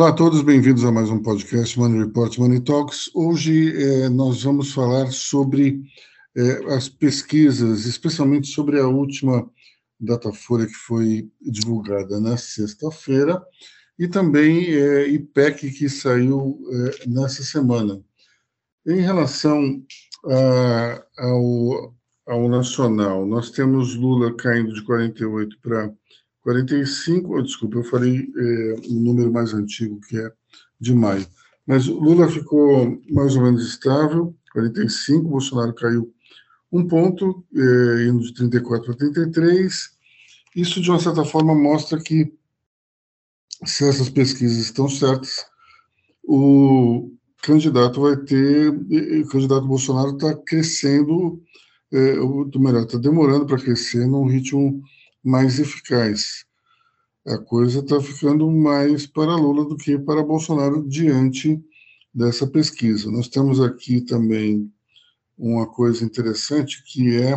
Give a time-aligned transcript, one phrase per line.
[0.00, 3.10] Olá a todos, bem-vindos a mais um podcast Money Report Money Talks.
[3.14, 5.82] Hoje eh, nós vamos falar sobre
[6.34, 9.46] eh, as pesquisas, especialmente sobre a última
[10.00, 13.44] Datafolha que foi divulgada na sexta-feira
[13.98, 18.02] e também eh, IPEC que saiu eh, nessa semana.
[18.86, 19.84] Em relação
[20.24, 21.94] a, ao,
[22.26, 25.92] ao nacional, nós temos Lula caindo de 48 para
[26.42, 30.32] 45, desculpa, eu falei é, um número mais antigo, que é
[30.80, 31.26] de maio.
[31.66, 36.12] Mas o Lula ficou mais ou menos estável, 45, Bolsonaro caiu
[36.72, 39.90] um ponto, é, indo de 34 para 33.
[40.54, 42.32] Isso, de uma certa forma, mostra que,
[43.64, 45.44] se essas pesquisas estão certas,
[46.24, 47.12] o
[47.42, 51.42] candidato vai ter, o candidato Bolsonaro está crescendo,
[51.92, 54.82] é, ou melhor, está demorando para crescer num ritmo
[55.22, 56.44] mais eficaz.
[57.26, 61.62] A coisa está ficando mais para Lula do que para Bolsonaro diante
[62.14, 63.10] dessa pesquisa.
[63.10, 64.72] Nós temos aqui também
[65.38, 67.32] uma coisa interessante que é,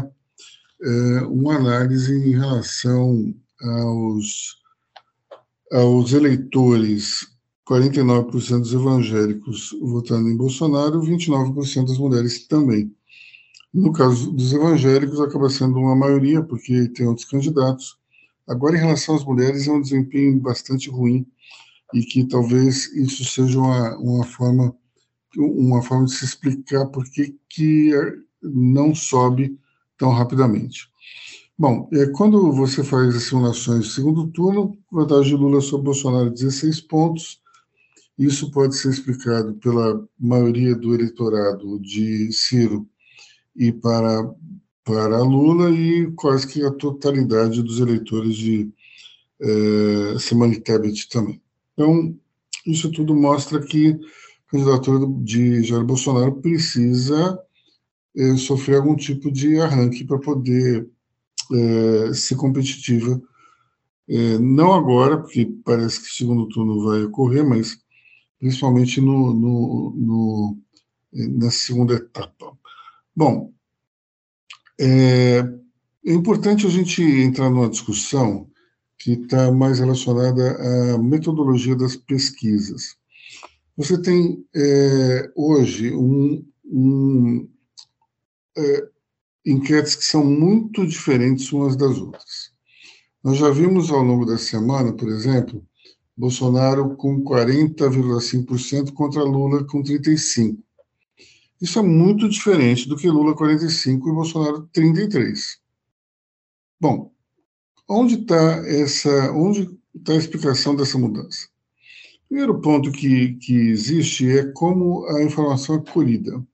[0.81, 4.58] é uma análise em relação aos,
[5.72, 7.28] aos eleitores
[7.67, 12.94] 49% dos evangélicos votando em Bolsonaro, 29% das mulheres também.
[13.73, 17.97] No caso dos evangélicos, acaba sendo uma maioria, porque tem outros candidatos.
[18.47, 21.25] Agora, em relação às mulheres, é um desempenho bastante ruim
[21.93, 24.75] e que talvez isso seja uma, uma forma
[25.38, 27.35] uma forma de se explicar por que,
[28.41, 29.57] não sobe
[29.97, 30.89] tão rapidamente.
[31.58, 36.30] Bom, é, quando você faz as simulações de segundo turno, vantagem de Lula sobre Bolsonaro
[36.30, 37.41] 16 pontos.
[38.17, 42.87] Isso pode ser explicado pela maioria do eleitorado de Ciro
[43.55, 44.33] e para,
[44.83, 48.71] para Lula e quase que a totalidade dos eleitores de
[49.41, 51.41] eh, Simone Tebet também.
[51.73, 52.17] Então,
[52.65, 53.89] isso tudo mostra que
[54.47, 57.39] a candidatura de Jair Bolsonaro precisa
[58.15, 60.87] eh, sofrer algum tipo de arranque para poder
[61.52, 63.21] eh, ser competitiva.
[64.42, 67.77] Não agora, porque parece que segundo turno vai ocorrer, mas
[68.37, 70.58] principalmente no, no, no,
[71.13, 72.58] na segunda etapa.
[73.15, 73.53] Bom,
[74.79, 75.39] é,
[76.05, 78.49] é importante a gente entrar numa discussão
[78.97, 82.95] que está mais relacionada à metodologia das pesquisas.
[83.77, 87.49] Você tem é, hoje um, um
[88.57, 88.87] é,
[89.45, 92.51] enquetes que são muito diferentes umas das outras.
[93.23, 95.65] Nós já vimos ao longo da semana, por exemplo,
[96.15, 100.57] Bolsonaro com 40,5% contra Lula com 35%.
[101.63, 105.61] Isso é muito diferente do que Lula 45 e Bolsonaro 33.
[106.77, 107.09] Bom,
[107.87, 108.35] onde está
[108.67, 111.47] essa, onde está a explicação dessa mudança?
[112.27, 116.45] Primeiro ponto que, que existe é como a informação é colhida.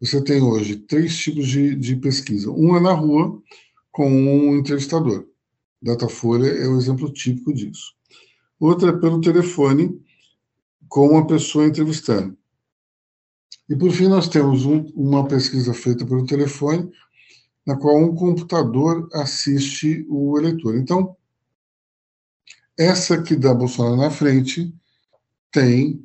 [0.00, 2.50] Você tem hoje três tipos de, de pesquisa.
[2.50, 3.42] Um é na rua,
[3.92, 5.28] com um entrevistador.
[5.82, 7.94] Datafolha é o exemplo típico disso.
[8.58, 10.02] Outra é pelo telefone,
[10.88, 12.34] com uma pessoa entrevistando.
[13.68, 16.90] E, por fim, nós temos um, uma pesquisa feita pelo telefone,
[17.66, 20.76] na qual um computador assiste o eleitor.
[20.76, 21.16] Então,
[22.78, 24.74] essa que dá Bolsonaro na frente
[25.50, 26.04] tem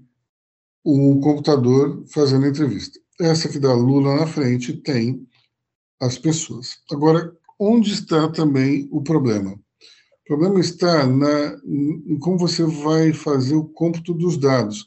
[0.86, 3.00] um computador fazendo a entrevista.
[3.20, 5.28] Essa que dá Lula na frente tem
[6.00, 6.78] as pessoas.
[6.92, 9.52] Agora, onde está também o problema?
[9.52, 14.86] O problema está na, em como você vai fazer o cômputo dos dados.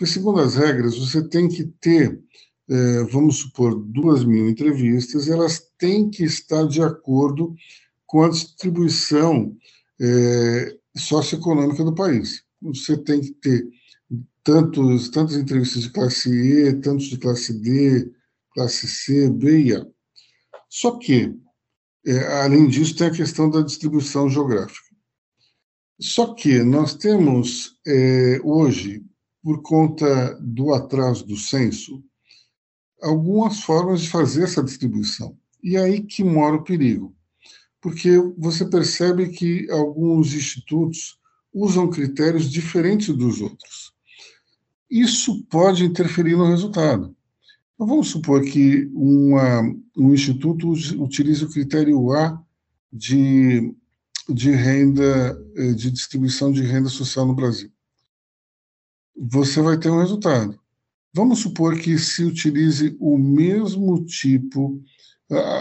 [0.00, 2.18] Porque, segundo as regras, você tem que ter,
[2.70, 7.54] é, vamos supor, duas mil entrevistas, elas têm que estar de acordo
[8.06, 9.54] com a distribuição
[10.00, 12.42] é, socioeconômica do país.
[12.62, 13.68] Você tem que ter
[14.42, 18.10] tantos, tantas entrevistas de classe E, tantos de classe D,
[18.54, 19.86] classe C, B e A.
[20.70, 21.36] Só que,
[22.06, 24.96] é, além disso, tem a questão da distribuição geográfica.
[26.00, 27.78] Só que nós temos
[28.42, 29.04] hoje
[29.42, 32.02] por conta do atraso do censo,
[33.00, 35.36] algumas formas de fazer essa distribuição.
[35.62, 37.14] E é aí que mora o perigo,
[37.80, 41.18] porque você percebe que alguns institutos
[41.52, 43.92] usam critérios diferentes dos outros.
[44.90, 47.14] Isso pode interferir no resultado.
[47.74, 49.62] Então, vamos supor que uma,
[49.96, 52.42] um instituto utilize o critério A
[52.92, 53.74] de,
[54.28, 57.70] de renda, eh, de distribuição de renda social no Brasil
[59.16, 60.58] você vai ter um resultado.
[61.12, 64.80] Vamos supor que se utilize o mesmo tipo,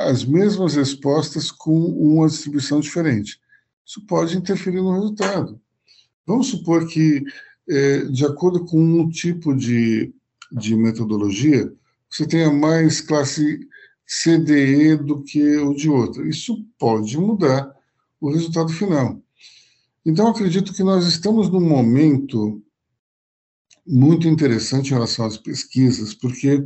[0.02, 3.40] as mesmas respostas com uma distribuição diferente.
[3.86, 5.60] Isso pode interferir no resultado.
[6.26, 7.24] Vamos supor que,
[7.68, 10.14] é, de acordo com um tipo de,
[10.52, 11.74] de metodologia,
[12.10, 13.68] você tenha mais classe
[14.06, 16.28] CDE do que o de outra.
[16.28, 17.72] Isso pode mudar
[18.20, 19.20] o resultado final.
[20.06, 22.62] Então, acredito que nós estamos num momento
[23.90, 26.64] muito interessante em relação às pesquisas, porque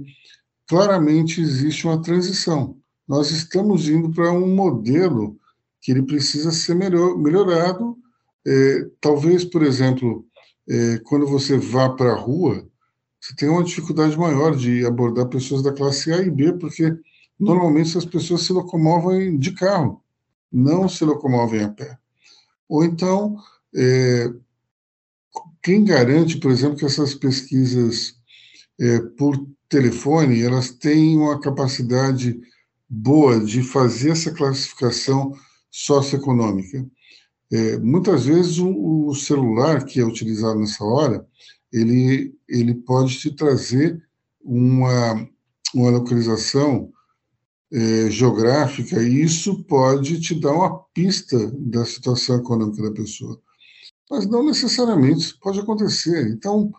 [0.67, 2.77] claramente existe uma transição.
[3.07, 5.37] Nós estamos indo para um modelo
[5.81, 7.97] que ele precisa ser melhor, melhorado.
[8.45, 10.25] É, talvez, por exemplo,
[10.69, 12.67] é, quando você vá para a rua,
[13.19, 16.93] você tem uma dificuldade maior de abordar pessoas da classe A e B, porque
[17.39, 20.01] normalmente as pessoas se locomovem de carro,
[20.51, 21.97] não se locomovem a pé.
[22.67, 23.37] Ou então,
[23.73, 24.29] é,
[25.63, 28.15] quem garante, por exemplo, que essas pesquisas
[28.79, 32.39] é, por telefone elas têm uma capacidade
[32.87, 35.33] boa de fazer essa classificação
[35.71, 36.85] socioeconômica?
[37.51, 41.25] É, muitas vezes o, o, celular que é utilizado nessa hora
[41.71, 44.01] ele ele pode te trazer
[44.43, 45.27] uma
[45.73, 46.91] uma localização
[47.71, 53.39] é, geográfica e isso pode te dar uma pista da situação econômica da pessoa
[54.09, 56.27] mas não necessariamente isso pode acontecer.
[56.29, 56.71] Então,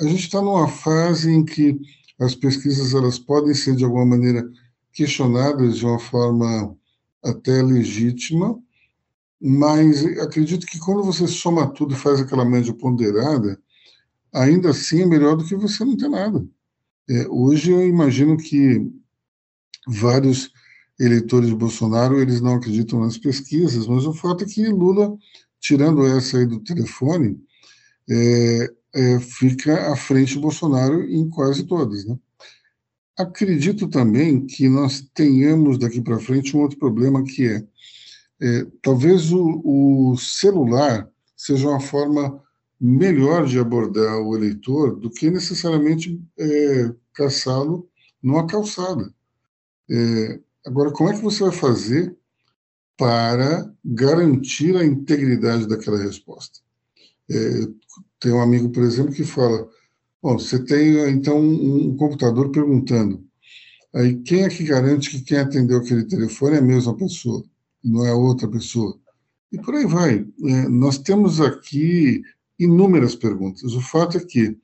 [0.00, 1.78] a gente está numa fase em que
[2.18, 4.48] as pesquisas elas podem ser, de alguma maneira,
[4.92, 6.76] questionadas de uma forma
[7.22, 8.58] até legítima,
[9.40, 13.60] mas acredito que quando você soma tudo e faz aquela média ponderada,
[14.32, 16.44] ainda assim é melhor do que você não ter nada.
[17.08, 18.84] É, hoje eu imagino que
[19.86, 20.50] vários
[20.98, 25.16] eleitores de Bolsonaro eles não acreditam nas pesquisas, mas o fato é que Lula
[25.60, 27.40] tirando essa aí do telefone,
[28.08, 32.04] é, é, fica à frente do Bolsonaro em quase todas.
[32.04, 32.18] Né?
[33.18, 37.64] Acredito também que nós tenhamos daqui para frente um outro problema que é,
[38.40, 42.42] é talvez o, o, celular seja uma forma
[42.80, 47.88] melhor de abordar o eleitor do que necessariamente é, caçá-lo
[48.22, 49.12] numa calçada.
[49.90, 52.16] É, agora, como é que você vai fazer
[52.98, 56.58] para garantir a integridade daquela resposta.
[57.30, 57.68] É,
[58.18, 59.68] tem um amigo, por exemplo, que fala:
[60.20, 63.24] Bom, você tem então um, computador perguntando,
[63.94, 67.44] aí quem é que garante que quem atendeu aquele telefone é a mesma pessoa,
[67.82, 68.98] não é outra pessoa?
[69.52, 70.26] E por aí vai.
[70.44, 72.20] É, nós temos aqui
[72.58, 73.72] inúmeras perguntas.
[73.74, 74.58] O fato é que,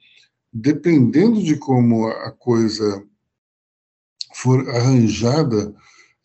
[0.53, 3.03] dependendo de como a coisa
[4.35, 5.73] for arranjada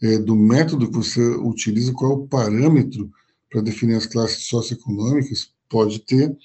[0.02, 3.12] é, do método que você utiliza, qual é o parâmetro
[3.50, 6.36] para definir as classes socioeconômicas, pode ter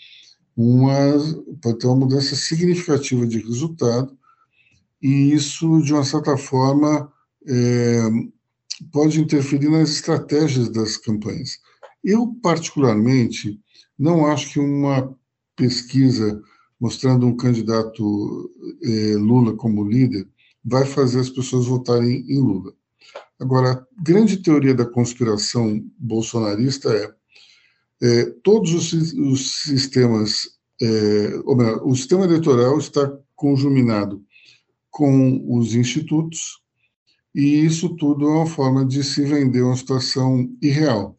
[0.57, 0.95] uma
[1.61, 4.17] pode ter uma mudança significativa de resultado
[5.03, 7.13] e isso de uma certa forma
[7.47, 8.01] é,
[8.93, 11.59] pode interferir nas estratégias das campanhas.
[12.03, 13.61] Eu particularmente
[13.99, 15.15] não acho que uma
[15.57, 16.41] pesquisa
[16.81, 18.51] mostrando um candidato
[18.83, 20.29] é, Lula como líder
[20.65, 22.75] vai fazer as pessoas votarem em Lula.
[23.41, 27.13] Agora, a grande teoria da conspiração bolsonarista é,
[28.03, 34.23] é todos os, os sistemas, é, ou melhor, o sistema eleitoral está conjuminado
[34.91, 36.63] com os institutos,
[37.35, 41.17] e isso tudo é uma forma de se vender uma situação irreal.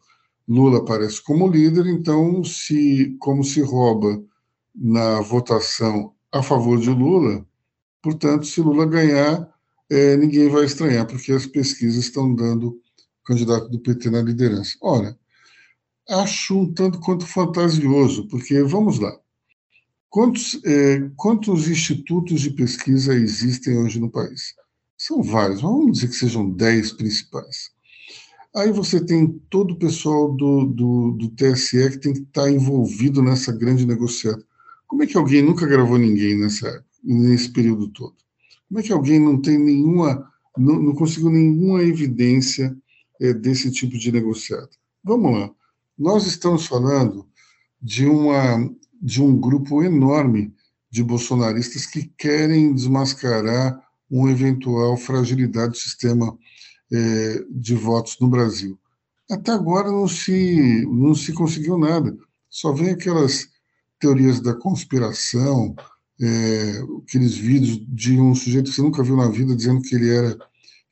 [0.48, 4.22] Lula aparece como líder, então, se como se rouba
[4.74, 7.44] na votação a favor de Lula,
[8.00, 9.46] portanto, se Lula ganhar,
[9.90, 12.80] é, ninguém vai estranhar, porque as pesquisas estão dando o
[13.24, 14.76] candidato do PT na liderança.
[14.80, 15.16] Ora,
[16.08, 19.16] acho um tanto quanto fantasioso, porque, vamos lá,
[20.08, 24.54] quantos, é, quantos institutos de pesquisa existem hoje no país?
[24.98, 27.70] São vários, vamos dizer que sejam dez principais.
[28.56, 33.20] Aí você tem todo o pessoal do, do, do TSE que tem que estar envolvido
[33.20, 34.42] nessa grande negociata.
[34.86, 38.14] Como é que alguém nunca gravou ninguém nessa, nesse período todo?
[38.68, 42.76] Como é que alguém não tem nenhuma, não, não conseguiu nenhuma evidência
[43.20, 44.70] é, desse tipo de negociado?
[45.02, 45.50] Vamos lá.
[45.96, 47.26] Nós estamos falando
[47.80, 48.70] de, uma,
[49.00, 50.52] de um grupo enorme
[50.90, 53.80] de bolsonaristas que querem desmascarar
[54.10, 56.36] uma eventual fragilidade do sistema
[56.92, 58.78] é, de votos no Brasil.
[59.30, 62.16] Até agora não se, não se conseguiu nada.
[62.48, 63.48] Só vem aquelas
[63.98, 65.74] teorias da conspiração,
[66.20, 70.10] é, aqueles vídeos de um sujeito que você nunca viu na vida dizendo que ele
[70.10, 70.38] era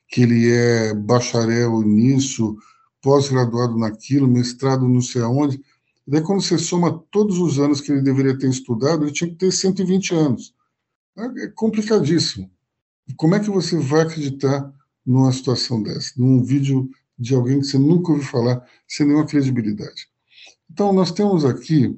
[0.07, 2.55] que ele é bacharel nisso,
[3.01, 5.61] pós-graduado naquilo, mestrado não sei aonde.
[6.07, 9.35] Daí, quando você soma todos os anos que ele deveria ter estudado, ele tinha que
[9.35, 10.53] ter 120 anos.
[11.17, 12.49] É complicadíssimo.
[13.17, 14.71] Como é que você vai acreditar
[15.05, 16.11] numa situação dessa?
[16.17, 20.07] Num vídeo de alguém que você nunca ouviu falar, sem nenhuma credibilidade.
[20.69, 21.97] Então, nós temos aqui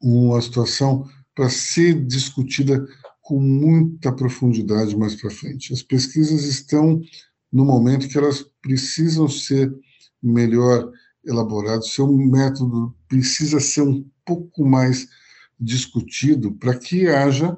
[0.00, 2.84] uma situação para ser discutida
[3.20, 5.72] com muita profundidade mais para frente.
[5.72, 7.00] As pesquisas estão
[7.52, 9.72] no momento que elas precisam ser
[10.22, 10.90] melhor
[11.24, 15.06] elaboradas, seu método precisa ser um pouco mais
[15.60, 17.56] discutido para que haja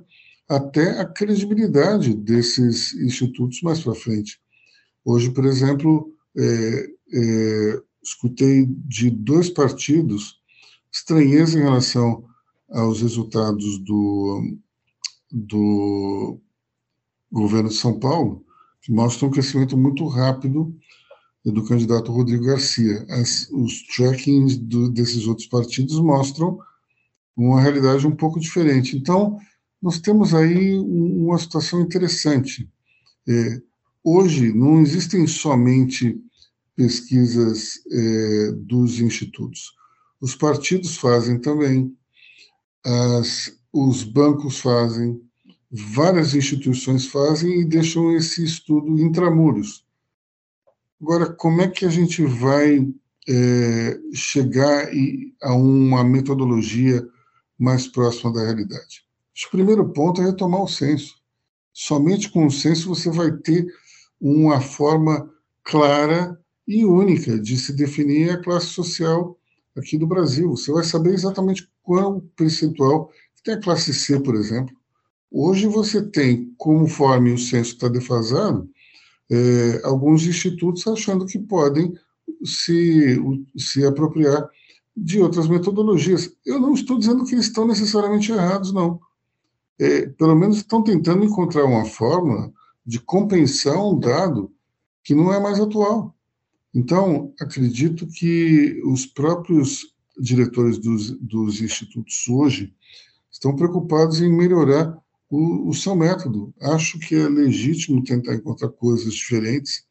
[0.49, 4.41] até a credibilidade desses institutos mais para frente.
[5.05, 10.39] Hoje, por exemplo, é, é, escutei de dois partidos
[10.91, 12.28] estranheza em relação
[12.71, 14.59] aos resultados do,
[15.31, 16.39] do
[17.31, 18.45] governo de São Paulo,
[18.83, 20.75] que mostram um crescimento muito rápido
[21.45, 23.07] do candidato Rodrigo Garcia.
[23.09, 26.59] As, os trackings do, desses outros partidos mostram
[27.37, 28.97] uma realidade um pouco diferente.
[28.97, 29.39] Então,
[29.81, 32.69] nós temos aí uma situação interessante.
[33.29, 33.63] É,
[34.03, 36.21] hoje, não existem somente
[36.75, 39.73] pesquisas é, dos institutos.
[40.21, 41.97] Os partidos fazem também,
[42.85, 45.21] as, os bancos fazem,
[45.71, 49.85] várias instituições fazem e deixam esse estudo intramuros.
[51.01, 52.89] Agora, como é que a gente vai
[53.29, 54.89] é, chegar
[55.43, 57.07] a uma metodologia
[57.59, 59.05] mais próxima da realidade?
[59.47, 61.15] O primeiro ponto é retomar o censo.
[61.73, 63.67] Somente com o censo você vai ter
[64.21, 65.33] uma forma
[65.63, 69.39] clara e única de se definir a classe social
[69.77, 70.51] aqui do Brasil.
[70.51, 73.11] Você vai saber exatamente qual percentual
[73.43, 74.77] tem a classe C, por exemplo.
[75.31, 78.69] Hoje você tem, conforme o censo está defasado,
[79.31, 81.95] é, alguns institutos achando que podem
[82.45, 83.19] se,
[83.57, 84.51] se apropriar
[84.95, 86.31] de outras metodologias.
[86.45, 89.01] Eu não estou dizendo que eles estão necessariamente errados, não.
[89.79, 92.53] É, pelo menos estão tentando encontrar uma forma
[92.85, 94.53] de compensar um dado
[95.03, 96.15] que não é mais atual.
[96.75, 102.75] Então, acredito que os próprios diretores dos, dos institutos hoje
[103.31, 104.97] estão preocupados em melhorar
[105.31, 106.53] o, o seu método.
[106.61, 109.85] Acho que é legítimo tentar encontrar coisas diferentes.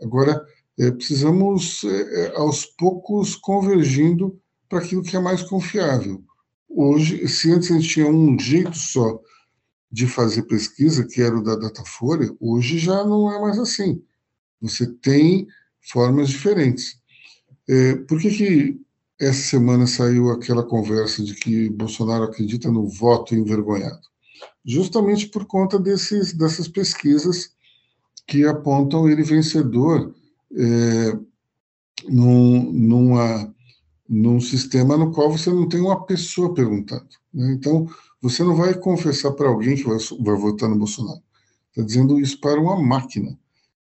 [0.00, 0.44] Agora,
[0.78, 4.38] é, precisamos, é, é aos poucos, convergindo
[4.68, 6.22] para aquilo que é mais confiável.
[6.68, 9.20] Hoje, se antes a gente tinha um jeito só
[9.90, 14.02] de fazer pesquisa, que era o da Datafolha, hoje já não é mais assim.
[14.60, 15.46] Você tem
[15.80, 16.98] formas diferentes.
[17.68, 18.80] É, por que, que
[19.22, 24.12] essa semana saiu aquela conversa de que Bolsonaro acredita no voto envergonhado?
[24.64, 27.50] justamente por conta desses, dessas pesquisas
[28.26, 30.14] que apontam ele vencedor
[30.54, 31.18] é,
[32.08, 33.54] num, numa,
[34.08, 37.08] num sistema no qual você não tem uma pessoa perguntando.
[37.32, 37.52] Né?
[37.52, 37.88] Então,
[38.20, 41.20] você não vai confessar para alguém que vai, vai votar no Bolsonaro.
[41.70, 43.36] Está dizendo isso para uma máquina.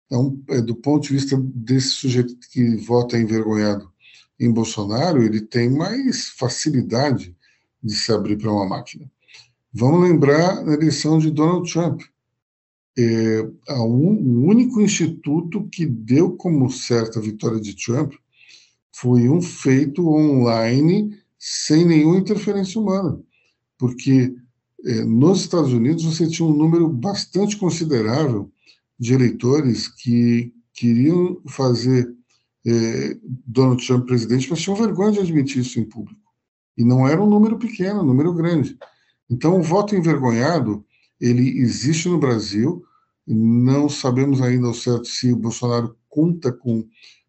[0.06, 3.90] Então, é, do ponto de vista desse sujeito que vota envergonhado
[4.38, 7.34] em Bolsonaro, ele tem mais facilidade
[7.82, 9.10] de se abrir para uma máquina.
[9.72, 12.02] Vamos lembrar da eleição de Donald Trump.
[12.98, 18.14] É, um, o único instituto que deu como certa a vitória de Trump
[18.94, 23.20] foi um feito online sem nenhuma interferência humana,
[23.78, 24.34] porque
[24.84, 28.50] é, nos Estados Unidos você tinha um número bastante considerável
[28.98, 32.10] de eleitores que queriam fazer
[32.66, 36.20] é, Donald Trump presidente, mas tinham vergonha de admitir isso em público.
[36.76, 38.76] E não era um número pequeno, um número grande.
[39.30, 40.84] Então, o voto envergonhado,
[41.20, 42.84] ele existe no Brasil,
[43.26, 46.86] não sabemos ainda ao certo se o Bolsonaro conta com,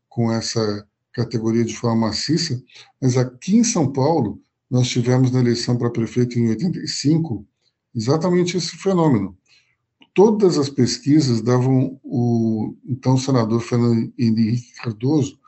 [0.10, 2.62] com essa categoria de forma maciça,
[3.01, 4.39] mas aqui em São Paulo,
[4.70, 7.46] nós tivemos na eleição para prefeito em 85
[7.96, 9.36] exatamente esse fenômeno.
[10.17, 15.39] Todas as pesquisas davam o então senador Fernando Henrique Cardoso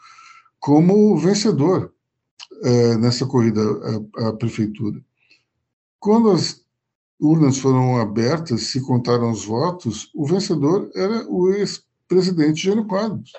[0.60, 1.92] como vencedor
[2.62, 3.62] é, nessa corrida
[4.16, 5.04] à, à prefeitura.
[6.00, 6.64] Quando as
[7.20, 13.34] urnas foram abertas, se contaram os votos, o vencedor era o ex-presidente Jânio Quadros.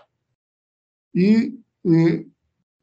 [1.15, 2.27] E, e,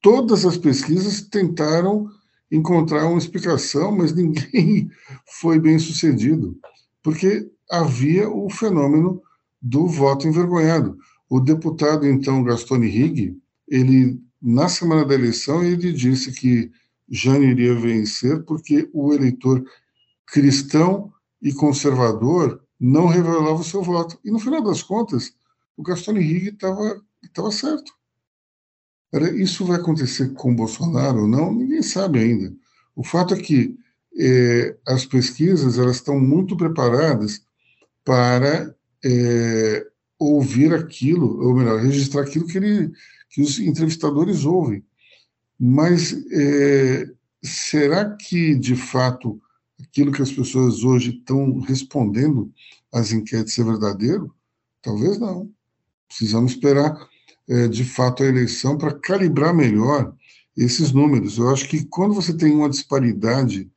[0.01, 2.09] todas as pesquisas tentaram
[2.49, 4.89] encontrar uma explicação, mas ninguém
[5.41, 6.57] foi bem sucedido,
[7.03, 9.21] porque havia o fenômeno
[9.61, 10.97] do voto envergonhado.
[11.29, 16.71] O deputado, então, Gastone Rigg, ele, na semana da eleição, ele disse que
[17.09, 19.63] Jânio iria vencer porque o eleitor
[20.25, 24.19] cristão e conservador não revelava o seu voto.
[24.23, 25.33] E no final das contas,
[25.75, 27.93] o Gastone Rigg estava certo.
[29.35, 31.53] Isso vai acontecer com Bolsonaro ou não?
[31.53, 32.53] Ninguém sabe ainda.
[32.95, 33.77] O fato é que
[34.19, 37.45] é, as pesquisas elas estão muito preparadas
[38.07, 38.73] para
[39.03, 39.85] é,
[40.17, 42.89] ouvir aquilo, ou melhor, registrar aquilo que, ele,
[43.29, 44.81] que os entrevistadores ouvem.
[45.59, 47.05] Mas é,
[47.43, 49.41] será que, de fato,
[49.77, 52.49] aquilo que as pessoas hoje estão respondendo
[52.93, 54.33] às enquetes é verdadeiro?
[54.81, 55.51] Talvez não.
[56.07, 56.97] Precisamos esperar,
[57.49, 60.15] é, de fato, a eleição para calibrar melhor
[60.55, 61.37] esses números.
[61.37, 63.69] Eu acho que quando você tem uma disparidade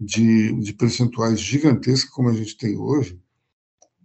[0.00, 3.16] de, de percentuais gigantesca como a gente tem hoje,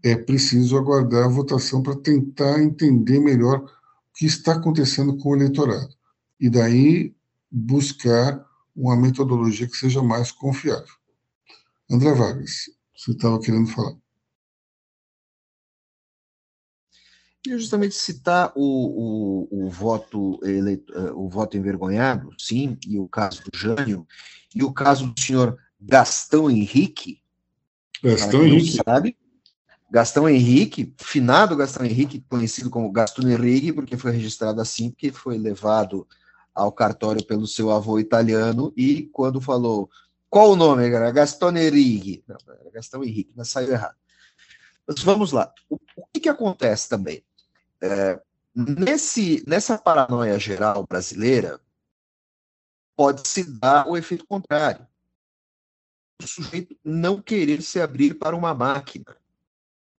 [0.04, 3.70] é preciso aguardar a votação para tentar entender melhor o
[4.14, 5.96] que está acontecendo com o eleitorado.
[6.40, 7.16] E daí
[7.50, 8.46] buscar
[8.76, 10.94] uma metodologia que seja mais confiável.
[11.90, 13.96] André Vargas, você estava querendo falar.
[17.44, 23.08] queria justamente citar o, o, o voto eleito, eh, o voto envergonhado, sim, e o
[23.08, 24.08] caso do Jânio,
[24.56, 27.22] e o caso do senhor Gastão Henrique.
[28.02, 28.78] Gastão Henrique.
[28.78, 29.18] Sabe,
[29.94, 35.38] Gastão Henrique, finado Gastão Henrique, conhecido como Gastão Henrique, porque foi registrado assim, porque foi
[35.38, 36.08] levado
[36.52, 39.88] ao cartório pelo seu avô italiano, e quando falou
[40.32, 43.96] qual o nome, era Gastão Henrique, não, era Gastão Henrique, mas saiu errado.
[44.88, 45.54] Mas vamos lá.
[45.70, 47.24] O, o que, que acontece também?
[47.80, 48.20] É,
[48.56, 51.62] nesse, nessa paranoia geral brasileira,
[52.96, 54.88] pode se dar o efeito contrário.
[56.20, 59.22] O sujeito não querer se abrir para uma máquina.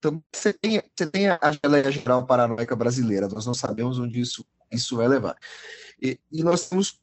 [0.05, 4.45] Então, você tem, você tem a geleia geral paranoica brasileira, nós não sabemos onde isso,
[4.71, 5.35] isso vai levar.
[6.01, 7.01] E, e nós temos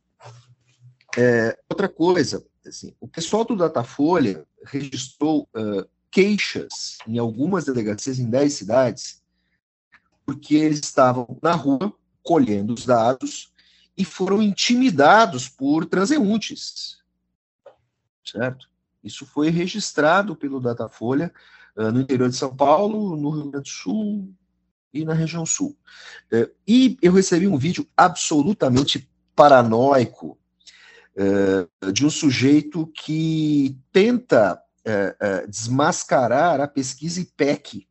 [1.17, 8.29] é, outra coisa, assim, o pessoal do Datafolha registrou uh, queixas em algumas delegacias em
[8.29, 9.24] 10 cidades
[10.24, 11.91] porque eles estavam na rua
[12.22, 13.51] colhendo os dados
[13.98, 17.00] e foram intimidados por transeuntes.
[18.24, 18.70] Certo?
[19.03, 21.34] Isso foi registrado pelo Datafolha
[21.75, 24.34] no interior de São Paulo, no Rio Grande do Sul
[24.94, 25.78] e na região sul.
[26.32, 30.38] Uh, e eu recebi um vídeo absolutamente paranoico
[31.15, 34.62] uh, de um sujeito que tenta
[35.48, 37.88] desmascarar a pesquisa IPEC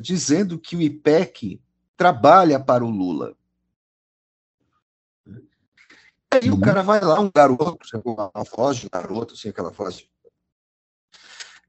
[0.00, 1.60] dizendo que o IPEC
[1.94, 3.36] trabalha para o Lula.
[6.32, 6.56] Aí uhum.
[6.56, 10.08] o cara vai lá, um garoto, uma voz de garoto, assim, aquela voz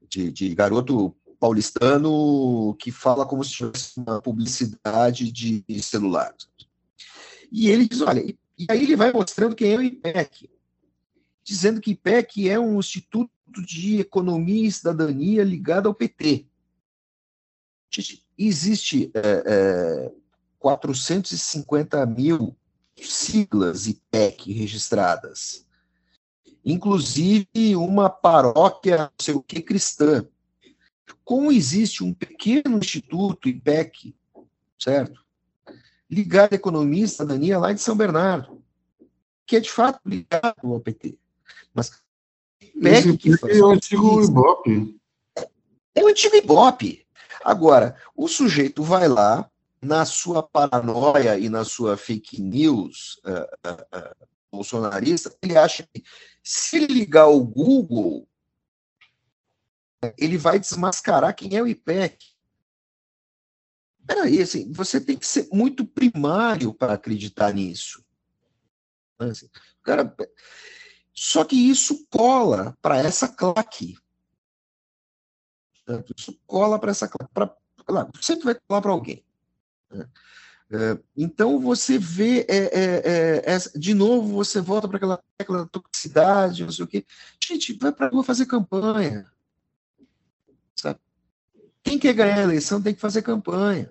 [0.08, 6.34] de, de garoto paulistano que fala como se tivesse uma publicidade de celular.
[7.50, 10.50] E ele diz, olha, e aí ele vai mostrando quem é o IPEC,
[11.42, 13.30] dizendo que IPEC é um instituto
[13.66, 16.46] de economia e cidadania ligado ao PT
[18.38, 20.12] existe é, é,
[20.58, 22.56] 450 mil
[22.96, 25.63] siglas IPEC registradas,
[26.64, 30.26] inclusive uma paróquia, não sei o que, cristã.
[31.24, 34.14] Como existe um pequeno instituto IPEC,
[34.78, 35.24] certo?
[36.10, 38.62] Ligado à economia e cidadania lá de São Bernardo,
[39.46, 41.18] que é de fato ligado ao PT.
[41.72, 42.02] Mas
[42.60, 45.00] IPEC que é o antigo Ibope.
[45.94, 47.06] É o antigo Ibope.
[47.44, 49.50] Agora, o sujeito vai lá,
[49.84, 56.02] na sua paranoia e na sua fake news uh, uh, uh, bolsonarista, ele acha que
[56.42, 58.28] se ligar o Google,
[60.18, 62.34] ele vai desmascarar quem é o IPEC.
[64.06, 68.04] Peraí, assim, você tem que ser muito primário para acreditar nisso.
[69.18, 69.48] Assim,
[69.82, 70.14] cara,
[71.12, 73.96] só que isso cola para essa claque.
[76.16, 79.24] Isso cola para essa pra, claro, sempre vai colar para alguém.
[79.90, 80.08] Né?
[80.74, 85.66] É, então você vê, é, é, é, de novo, você volta para aquela tecla da
[85.66, 87.06] toxicidade, não sei o quê.
[87.40, 89.24] Gente, vai para a rua fazer campanha.
[90.74, 90.98] Sabe?
[91.80, 93.88] Quem quer ganhar a eleição tem que fazer campanha.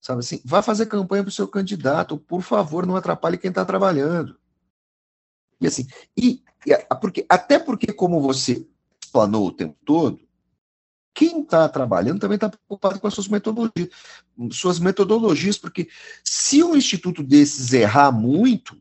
[0.00, 0.40] Sabe assim?
[0.42, 2.16] Vá fazer campanha para o seu candidato.
[2.16, 4.38] Por favor, não atrapalhe quem está trabalhando.
[5.60, 8.66] E assim, e, e porque, até porque, como você
[9.02, 10.18] explanou o tempo todo,
[11.14, 13.88] quem está trabalhando também está preocupado com as suas metodologias,
[14.52, 15.88] suas metodologias, porque
[16.24, 18.80] se um instituto desses errar muito,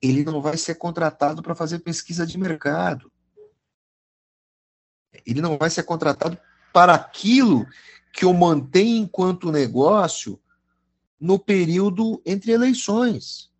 [0.00, 3.12] ele não vai ser contratado para fazer pesquisa de mercado.
[5.26, 6.38] Ele não vai ser contratado
[6.72, 7.66] para aquilo
[8.12, 10.40] que o mantém enquanto negócio
[11.18, 13.50] no período entre eleições.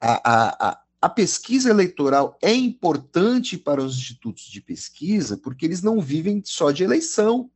[0.00, 6.42] A, a pesquisa eleitoral é importante para os institutos de pesquisa porque eles não vivem
[6.44, 7.50] só de eleição.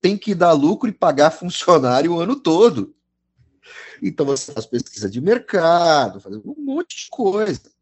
[0.00, 2.94] Tem que dar lucro e pagar funcionário o ano todo.
[4.00, 7.72] Então você faz pesquisa de mercado, faz um monte de coisa.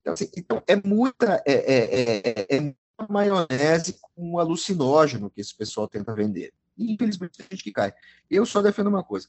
[0.00, 2.74] Então, assim, então é muita é, é, é, é
[3.08, 6.52] maionese com alucinógeno que esse pessoal tenta vender.
[6.76, 7.92] E infelizmente tem gente que cai.
[8.30, 9.28] Eu só defendo uma coisa: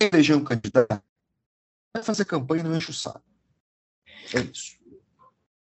[0.00, 1.02] eleger um candidato,
[2.02, 3.22] fazer campanha não enche o saco.
[4.34, 4.74] É isso.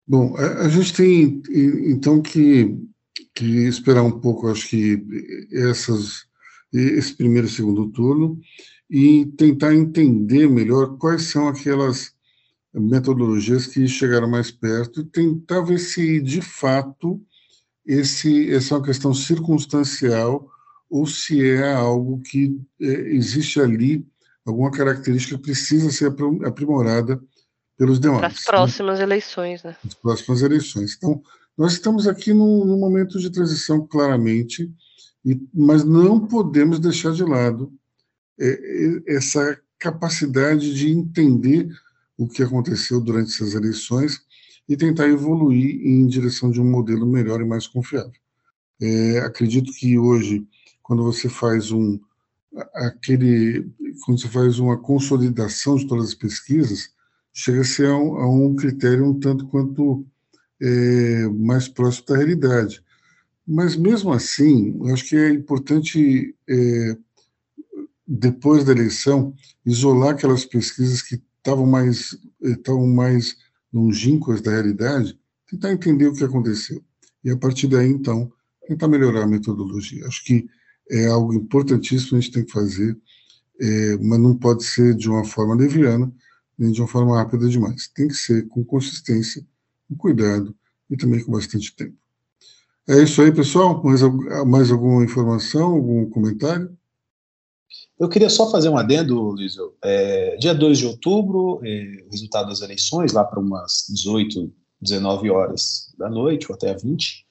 [0.06, 1.42] Bom, a gente tem
[1.90, 2.76] então que,
[3.34, 5.04] que esperar um pouco, acho que
[5.52, 6.26] essas,
[6.72, 8.40] esse primeiro e segundo turno,
[8.88, 12.14] e tentar entender melhor quais são aquelas
[12.72, 17.20] metodologias que chegaram mais perto e tentar ver se, de fato,
[17.84, 20.48] esse, essa é uma questão circunstancial
[20.88, 24.06] ou se é algo que é, existe ali,
[24.46, 27.20] alguma característica precisa ser aprimorada
[27.76, 28.20] pelos demais.
[28.20, 29.04] Para as próximas né?
[29.04, 29.76] eleições, né?
[29.84, 30.94] As próximas eleições.
[30.96, 31.20] Então,
[31.58, 34.72] nós estamos aqui num, num momento de transição, claramente,
[35.24, 37.72] e, mas não podemos deixar de lado
[38.38, 41.68] é, é, essa capacidade de entender
[42.16, 44.20] o que aconteceu durante essas eleições
[44.68, 48.12] e tentar evoluir em direção de um modelo melhor e mais confiável.
[48.80, 50.46] É, acredito que hoje,
[50.82, 51.98] quando você faz um
[52.74, 53.70] aquele
[54.04, 56.90] quando você faz uma consolidação de todas as pesquisas,
[57.32, 60.06] chega-se a, um, a um critério um tanto quanto
[60.60, 62.82] é, mais próximo da realidade.
[63.46, 66.96] Mas mesmo assim, eu acho que é importante é,
[68.06, 73.36] depois da eleição, isolar aquelas pesquisas que estavam mais, estavam mais
[73.72, 76.82] longínquas da realidade, tentar entender o que aconteceu.
[77.22, 78.32] E a partir daí, então,
[78.66, 80.06] tentar melhorar a metodologia.
[80.06, 80.48] Acho que
[80.90, 82.96] é algo importantíssimo a gente tem que fazer,
[83.60, 86.12] é, mas não pode ser de uma forma leviana,
[86.58, 87.88] nem de uma forma rápida demais.
[87.88, 89.44] Tem que ser com consistência,
[89.88, 90.54] com cuidado
[90.90, 91.96] e também com bastante tempo.
[92.88, 93.82] É isso aí, pessoal.
[93.82, 94.00] Mais,
[94.46, 96.76] mais alguma informação, algum comentário?
[97.98, 99.56] Eu queria só fazer um adendo, Luiz.
[99.82, 105.92] É, dia 2 de outubro, é, resultado das eleições, lá para umas 18, 19 horas
[105.98, 107.26] da noite, ou até 20.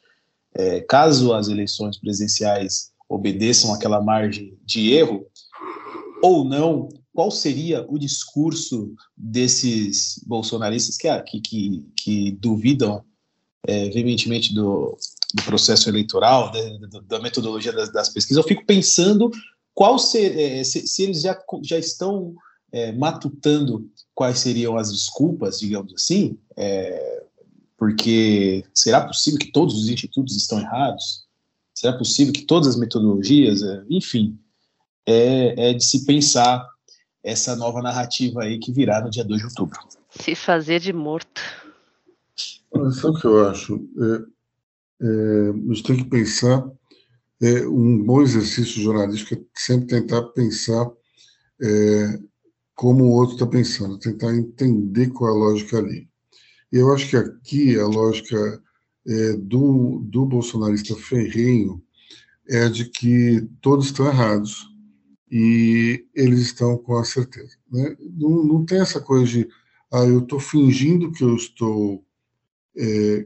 [0.55, 5.25] É, caso as eleições presidenciais obedeçam aquela margem de erro,
[6.21, 13.03] ou não, qual seria o discurso desses bolsonaristas que, que, que, que duvidam
[13.67, 14.97] é, veementemente do,
[15.33, 18.37] do processo eleitoral, da, da metodologia das, das pesquisas?
[18.37, 19.31] Eu fico pensando
[19.73, 22.33] qual ser, é, se, se, eles já, já estão
[22.71, 27.23] é, matutando quais seriam as desculpas, digamos assim, é,
[27.77, 31.24] porque será possível que todos os institutos estão errados?
[31.75, 34.39] Será possível que todas as metodologias, é, enfim,
[35.05, 36.65] é, é de se pensar
[37.21, 39.79] essa nova narrativa aí que virá no dia 2 de outubro.
[40.09, 41.41] Se fazer de morto.
[42.93, 43.75] Sabe o que eu acho?
[43.99, 46.65] É, é, a gente tem que pensar
[47.41, 50.89] é, um bom exercício jornalístico é sempre tentar pensar
[51.61, 52.19] é,
[52.73, 56.07] como o outro está pensando, tentar entender qual é a lógica ali.
[56.71, 58.61] E eu acho que aqui a lógica
[59.07, 61.81] é, do, do bolsonarista ferrenho
[62.47, 64.67] é de que todos estão errados
[65.31, 67.57] e eles estão com a certeza.
[67.71, 67.95] Né?
[68.17, 69.49] Não, não tem essa coisa de,
[69.91, 72.05] ah, eu estou fingindo que eu estou,
[72.77, 73.25] é,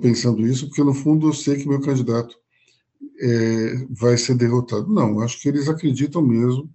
[0.00, 2.34] pensando isso, porque no fundo eu sei que meu candidato
[3.20, 4.92] é, vai ser derrotado.
[4.92, 6.70] Não, acho que eles acreditam mesmo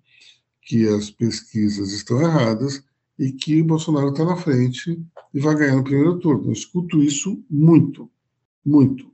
[0.61, 2.83] que as pesquisas estão erradas
[3.17, 5.01] e que Bolsonaro está na frente
[5.33, 6.49] e vai ganhar no primeiro turno.
[6.49, 8.09] Eu escuto isso muito,
[8.67, 9.09] muito,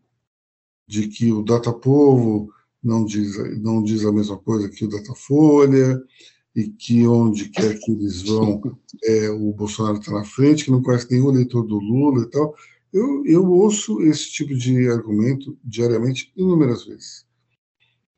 [0.88, 2.52] de que o Datapovo
[2.84, 6.02] não diz, não diz a mesma coisa que o Datafolha
[6.56, 8.62] e que onde quer que eles vão,
[9.04, 12.56] é, o Bolsonaro está na frente, que não conhece nenhum eleitor do Lula e tal.
[12.92, 17.26] Eu, eu ouço esse tipo de argumento diariamente inúmeras vezes.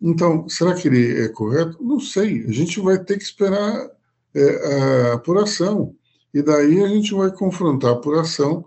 [0.01, 1.81] Então, será que ele é correto?
[1.81, 2.45] Não sei.
[2.45, 3.89] A gente vai ter que esperar
[4.33, 5.95] é, a apuração.
[6.33, 8.65] E daí a gente vai confrontar a apuração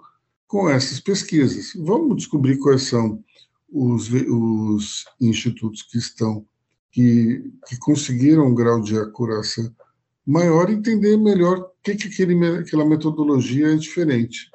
[0.49, 1.75] com essas pesquisas.
[1.77, 3.23] Vamos descobrir quais são
[3.71, 6.45] os, os institutos que estão,
[6.91, 9.71] que, que conseguiram um grau de acuração
[10.27, 14.51] maior entender melhor o que, que aquele, aquela metodologia é diferente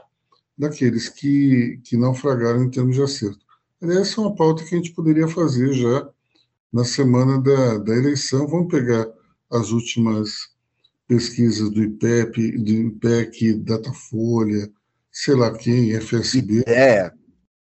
[0.57, 3.43] daqueles que, que naufragaram em termos de acerto.
[3.81, 6.07] Essa é uma pauta que a gente poderia fazer já
[6.71, 8.47] na semana da, da eleição.
[8.47, 9.07] Vamos pegar
[9.51, 10.53] as últimas
[11.07, 14.71] pesquisas do IPEP, do IPEC, Datafolha,
[15.13, 16.61] sei lá quem, FSB.
[16.61, 17.13] Ideia.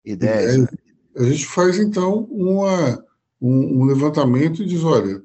[0.03, 0.69] Ideia.
[1.15, 3.05] A gente faz, então, uma,
[3.39, 5.23] um, um levantamento e diz, olha,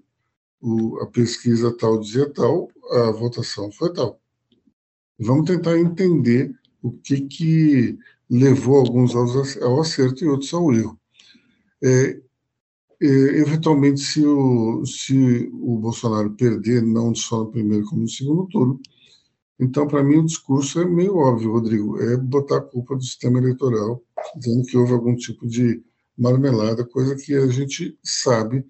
[0.60, 4.20] o, a pesquisa tal dizia tal, a votação foi tal.
[5.18, 7.98] Vamos tentar entender o que, que
[8.30, 11.00] levou alguns ao acerto e outros ao erro.
[11.82, 12.20] É,
[13.00, 13.06] é,
[13.40, 18.80] eventualmente, se o, se o Bolsonaro perder, não só no primeiro como no segundo turno,
[19.61, 23.38] então, para mim, o discurso é meio óbvio, Rodrigo, é botar a culpa do sistema
[23.38, 24.01] eleitoral,
[24.37, 25.83] dizendo que houve algum tipo de
[26.16, 28.64] marmelada, coisa que a gente sabe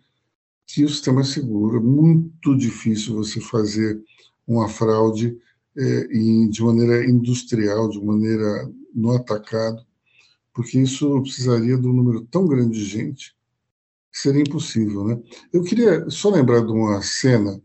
[0.67, 1.77] que o sistema é seguro.
[1.77, 4.03] É muito difícil você fazer
[4.47, 5.39] uma fraude
[5.77, 9.85] é, em, de maneira industrial, de maneira no atacado,
[10.55, 13.37] porque isso precisaria de um número tão grande de gente
[14.11, 15.05] que seria impossível.
[15.05, 15.23] Né?
[15.53, 17.61] Eu queria só lembrar de uma cena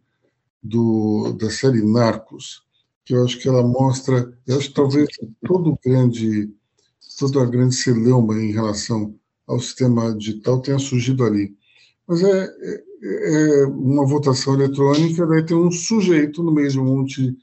[0.61, 2.63] do, da série Narcos,
[3.05, 5.09] que eu acho que ela mostra, eu acho que talvez
[5.45, 6.49] todo grande,
[7.19, 9.15] toda a grande celeuma em relação
[9.47, 11.55] ao sistema digital tenha surgido ali.
[12.07, 16.85] Mas é, é, é, uma votação eletrônica, daí tem um sujeito no meio de um
[16.85, 17.37] monte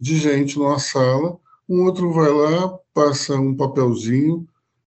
[0.00, 4.46] de gente numa sala, um outro vai lá, passa um papelzinho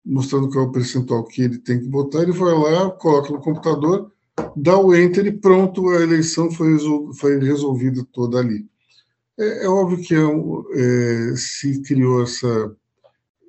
[0.06, 3.40] mostrando qual é o percentual que ele tem que botar, ele vai lá, coloca no
[3.40, 4.12] computador,
[4.56, 8.68] dá o enter e pronto, a eleição foi, resol foi resolvida toda ali.
[9.38, 12.76] É, é óbvio que é, é, se criou essa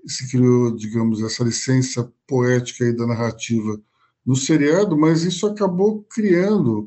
[0.06, 3.80] se criou, digamos, essa licença poética da narrativa
[4.24, 6.86] no seriado, mas isso acabou criando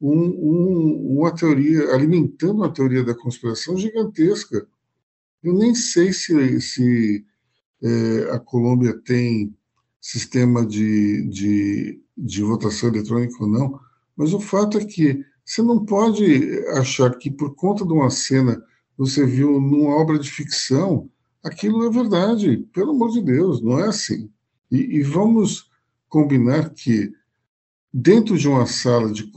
[0.00, 4.66] um, um, uma teoria, alimentando uma teoria da conspiração gigantesca.
[5.44, 7.24] Eu nem sei se, se
[7.80, 9.54] é, a Colômbia tem
[10.00, 13.78] sistema de, de de votação eletrônica ou não,
[14.16, 18.60] mas o fato é que você não pode achar que por conta de uma cena
[18.98, 21.08] você viu numa obra de ficção,
[21.44, 22.66] aquilo é verdade.
[22.72, 24.28] Pelo amor de Deus, não é assim.
[24.70, 25.70] E, e vamos
[26.08, 27.12] combinar que
[27.94, 29.30] dentro de uma sala de,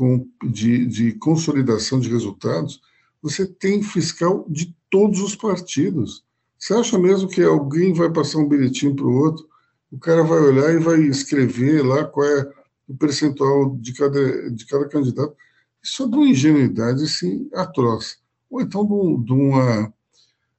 [0.44, 2.82] de, de consolidação de resultados,
[3.22, 6.26] você tem fiscal de todos os partidos.
[6.58, 9.48] Você acha mesmo que alguém vai passar um bilhetinho para o outro,
[9.92, 12.52] o cara vai olhar e vai escrever lá qual é
[12.88, 15.36] o percentual de cada, de cada candidato.
[15.84, 18.18] Isso é de uma ingenuidade assim, atroz.
[18.50, 18.86] Ou então
[19.24, 19.94] de, uma.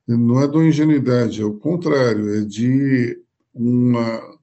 [0.06, 3.20] Não é de uma ingenuidade, é o contrário, é de
[3.54, 4.38] uma,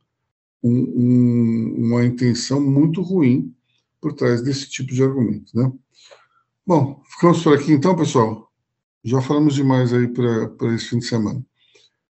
[0.64, 3.54] um, uma intenção muito ruim
[4.00, 5.58] por trás desse tipo de argumento.
[5.58, 5.72] Né?
[6.66, 8.52] Bom, ficamos por aqui então, pessoal.
[9.04, 11.44] Já falamos demais aí para esse fim de semana.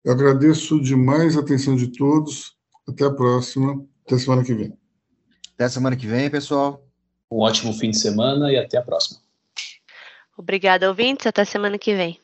[0.04, 2.58] Eu agradeço demais a atenção de todos.
[2.88, 3.86] Até a próxima.
[4.06, 4.74] Até semana que vem.
[5.54, 6.87] Até semana que vem, pessoal.
[7.32, 9.20] Um ótimo fim de semana e até a próxima.
[10.38, 11.26] Obrigada, ouvintes.
[11.26, 12.20] Até semana que vem.